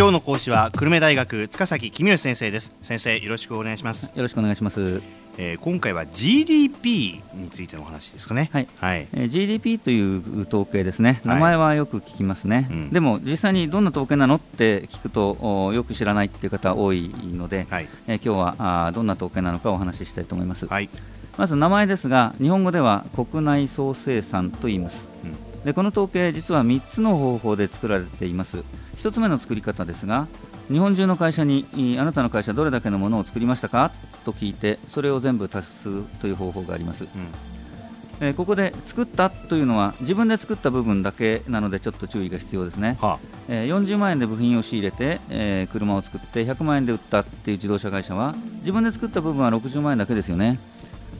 [0.00, 5.02] 今日の講師は久留米大学塚崎公義先生です先生よろしくお願いしますよろしくお願いします
[5.36, 8.50] えー、今回は GDP についてのお話ですかね。
[8.52, 8.68] はい。
[8.78, 11.20] はい、えー、GDP という統計ですね。
[11.24, 12.56] 名前はよく聞きますね。
[12.56, 20.66] はいうん、でも実際にどんな統計なのって聞くとよく知らないっていう方多いので、はい、えー、今日はあどんな統計なのかお話ししたいと思います。
[20.66, 20.90] はい、
[21.38, 25.08] まず名前ですが、日本語では国内総生産と言います。
[25.24, 28.64] うん、でこの統計実は3つの方法で作られています。
[29.00, 30.28] 1つ目の作り方ですが、
[30.70, 31.66] 日本中の会社に
[31.98, 33.90] あなたの会社どれだけのものを作りましたか？
[34.24, 37.08] と聞いてそれを全部足すという方法があります、うん、
[38.20, 43.18] えー、ここで作ったというのは自分で作った部分だけなのでちょっと注意が必要ですね、はあ、
[43.48, 50.58] えー、40万円で部品を仕入れて、えー、車を作って100万円で売ったっていう自動車会社は自分で作った部分は60万円だけですよね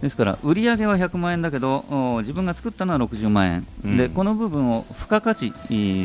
[0.02, 1.84] ですから売上は100万円だけど
[2.20, 5.52] 自分が作ったのは60万円、うん、でこの部分を付加価値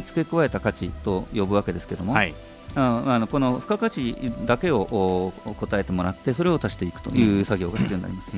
[0.06, 2.34] 付け加えた価値と呼ぶわけですけども、はい。
[2.78, 8.32] あのこの付加価値だけを答えてもらってそれを足していくという作業が必要になります。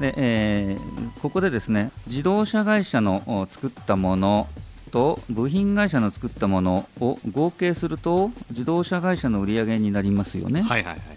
[0.00, 4.48] でえー、ここでですね自動車会社の作ったもの
[4.90, 10.62] と部品会社の作ったものを合計すると自動車会社の売り上げになりますよね。
[10.62, 11.13] はいはいはい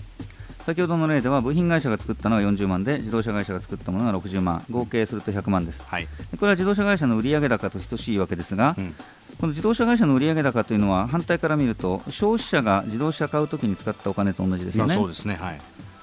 [0.68, 4.66] 先ほどの例では部品会社が作ったのは40万で自動車会社が作ったものが60万。
[4.70, 8.94] 合計すると100万です、はい、これは自動車会社の売上高と等しいわけですが、うん、
[9.40, 14.96] この自動車会社の売上高というのは反対から見ると消費者が自動車買うときに使ったお金と同じですよね。
[14.96, 15.36] そうですね。
[15.36, 15.62] はい。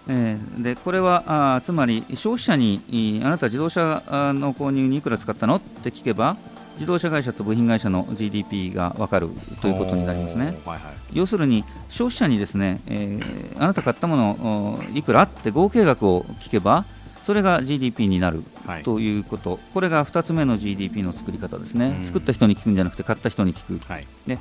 [0.09, 5.57] えー、でこれはあつまり消費者にあなた自動車の購入にいくら使ったの？
[5.57, 6.39] って聞けば
[6.75, 9.29] 自動車会社と部品会社の GDP が分かる
[9.61, 10.47] ということになりますね。
[10.65, 16.85] はいはい、要するに消費者にですね、えー、あなた買ったものいくらって合計額を聞けば
[17.25, 18.43] それが GDP になる
[18.85, 24.39] ということ、はい、これが2つ目の GDP の作り方ですね、作った人に聞くんじゃなくて買った人に聞く、はい、で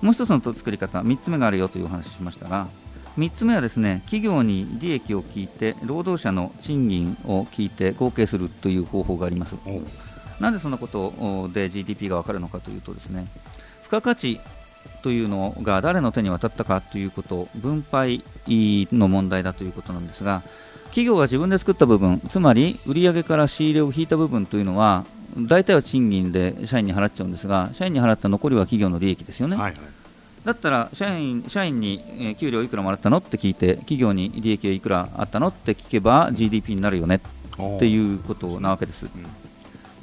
[0.00, 2.68] もう1つの作り方、3つ目があるよというお話ししましたが、
[3.18, 9.56] 3つ目はですね企業に利益を聞いて、労働者の賃金を聞いて合計するという方法があります。
[10.40, 13.28] なんでそんなことで GDP が分かるのかというとですね
[13.82, 14.40] 付加価値
[15.02, 20.42] というのが誰の手に渡ったかということ分配の問題だということなんですが
[20.86, 25.04] 企業が自分で作った部分つまり売上から仕入れを引いた部分というのは
[25.36, 29.76] 大体は賃金で社員に払っちゃうんですが社員に払った残りは企業の利益ですよね、はいはい、
[30.44, 39.06] だったら社員社員に給料いくらもらったのって聞いて企業に利益はいくらあったのって聞けば GDP になるよねっていうことなわけです。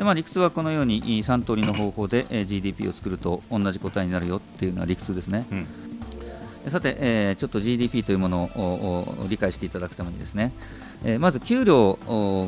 [0.01, 5.45] でまあ、理屈はこのように3通りの方法で GDP を作ると同じ答えになるよっていうのは理屈ですね。
[5.51, 5.90] うん
[6.69, 10.51] さて、えー、ちょっと GDP というものを理解していただくためにですね、
[11.03, 11.97] えー、まず給料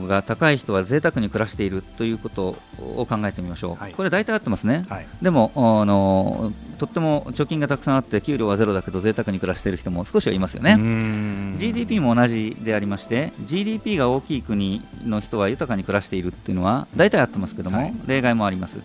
[0.08, 10.76] が高い人は贅沢に暮らしているということを考えてみましょう、はい、これ大体合ってますね、はい、でもあのとっても貯金がたくさんあって給料はゼロだけど贅沢に暮らしている人も少しはいますよね。
[11.58, 18.80] GDP も同じでありまして GDP が大きい国の人は豊かに暮らしているっていうのは大体合ってますけども、はい、例外もあります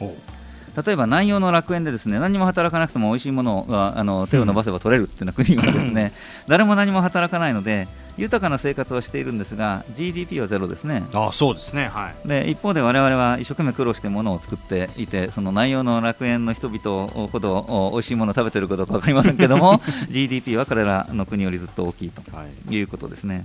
[0.84, 6.12] 例えば南洋の楽園でですね何も働かなくても美味しいものがあの手を伸ばせば取れるっていうような国はですね
[6.46, 11.04] 誰も何も働かないので豊かな生活はしているんですが GDP はゼロですね。
[11.14, 22.22] あそうですね、はい、で一方で我々は一生懸命苦労してものを作っていてその南洋の楽園の人々ほど美味しいものを食べているかどうか分かりませんけども GDP は彼らの国よりずっと大きいと
[22.70, 23.36] いうことですね。
[23.36, 23.44] はい、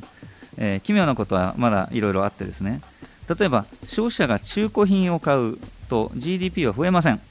[0.58, 2.82] えー、奇妙なことはまだいろいろあってですね
[3.38, 5.58] 例えば消費者が中古品を買う
[5.88, 7.22] と GDP は増えません。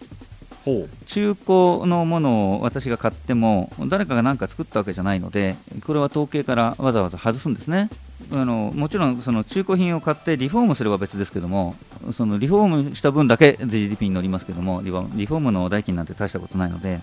[1.07, 7.91] 中古のものを私が買っても誰かが何か作ったわけじゃないのでこれは統計からわざわざ外すんですね。
[8.31, 11.75] あのもちろんその中古品を買ってリフォームすれば別ですけども
[12.13, 17.01] そのリフォームした分だけ GDP に乗りますけどもリフォームの代金なんて大したことないので。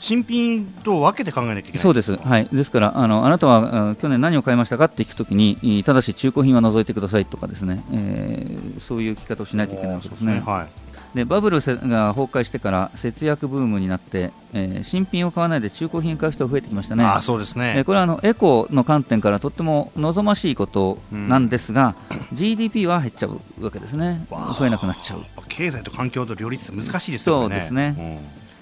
[0.00, 1.78] 新品と分けて考えなきゃいけない。
[1.78, 10.40] そうです、はい、ですからあのあなたは去年何を買いましたかって聞くときにただし中古品は除いてくださいとかですね、えー、そういう聞き方をしないといけないわけですね。
[10.46, 17.04] はいでバブルが崩壊してから節約ブームになって、えー、新品を買わないで中古品を買う人が増えてきましたね。
[17.04, 25.20] あそうですね、えー、これはあのエコの観点からとっても望ましいことなんですが、うん、GDP は減っちゃうわけですね、増えなくなっちゃう。
[25.48, 27.42] 経済と環境と両立難しいですよね。
[27.42, 27.94] そうですね、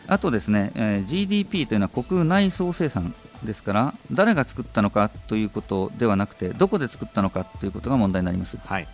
[0.07, 8.57] うん、あとですね、えー、GDP というのは国内総生産ですから誰が作ったのかということではなくてどこで作ったのかということが問題になります。
[8.65, 8.87] はい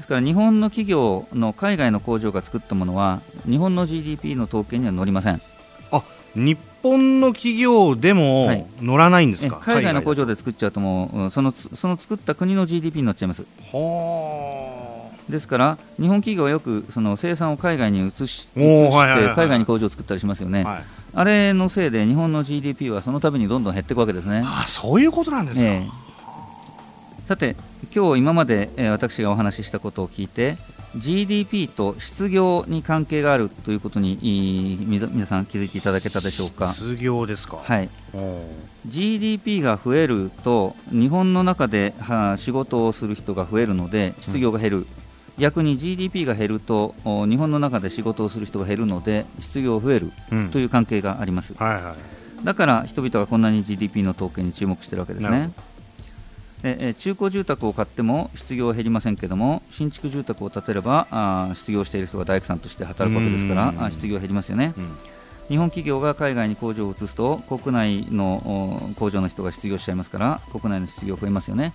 [0.00, 5.42] ですから日本の企業の海外の工場が作ったものは日本の GDP の統計には載りません。
[5.92, 6.02] あ
[6.34, 13.44] 日本の企業でも載らないんですか、はい、海外の工場で作っちゃうともうそのその作った国の GDP に載っちゃいます。
[13.72, 24.42] はですから日本企業はよくその生産を海外に移し移して海外に工場を作ったりしますよね、はい、あれのせいで日本の GDP はその度にどんどん減っていくわけですね。
[24.46, 27.54] あそういうことなんですか、えー、さて
[27.94, 30.56] 今日今まで、えー、私がお話ししたことを聞いて
[30.96, 34.18] GDP と失業に関係があるということに
[34.82, 36.66] 皆さん気づいていただけたでしょうか？
[36.66, 37.58] 失業ですか。
[37.62, 37.88] はい。
[38.86, 44.86] GDP が増えると日本の中では仕事をする人が増えるので失業が減る、うん、
[45.38, 50.12] 逆に GDP が減ると日本の中で仕事をする人が減るので失業が増える
[50.50, 51.94] という関係があります、うんはいは
[52.42, 55.52] い、だから人々がこんなに GDP の統計に注目しているわけですね
[56.62, 64.96] え中古住宅を買っても失業は減りませんけども新築住宅を建てればあ失業している人が大工さんとして働くわけですからあ失業は減りますよね、うん、
[65.48, 71.72] 日本企業が海外に工場を移すと国内の工場の人が失業しちゃいますから国内の失業増えますよね。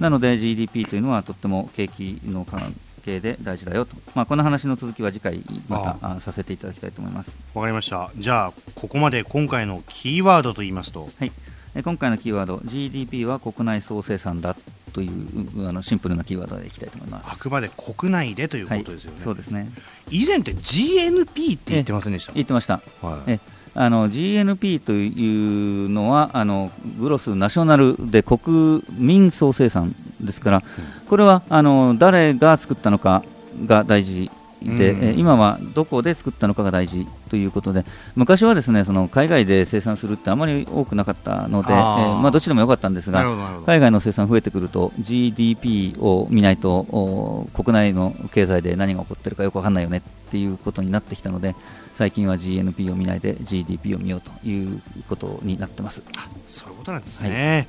[0.00, 2.74] なので GDP というのはとっても景気の関
[3.04, 7.36] 係で大事だよと、まあ、この話の続きは次回またさせていただきたいと思います。
[7.54, 8.10] わかりました。
[8.16, 11.32] じゃあここまで今回のキーワードと言いますとはい
[11.74, 14.56] 今回のキーワード GDP は国内総生産だ
[14.92, 17.30] というあのシンプルなキーワードでいきたいと思います。
[17.32, 19.70] あくまで国内でということですよね、はい、そうですね。
[20.10, 22.32] 以前って GNP って言ってませんでした？
[22.32, 23.40] 言ってました、はい、え
[23.74, 30.62] あの GNP というのはあのグロスナショナルで国民総生産ですから、
[31.08, 33.22] これはあの誰が作ったのか
[33.64, 34.28] が大事
[34.62, 37.84] で、うん、今はどこで作ったのかが大事ということで
[38.14, 43.24] 昔はですねその海外で生産するってあまり多くなかったので、あえー、まあ、どっちでもよかったんですが
[43.66, 51.54] 海外の生産増えてくると GDP を見ないと国内の経済で何が起こっているかよく分かんないよねっていうことになってきたので
[51.94, 56.02] 最近は GNP を見ないで GDP を見ようということになってます。
[56.48, 57.66] そういうことなんですね、はい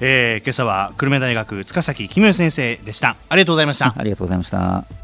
[0.00, 3.16] えー、今朝は久留米大学塚崎公代先生でした。
[3.28, 3.94] ありがとうございました。
[3.96, 5.03] ありがとうございました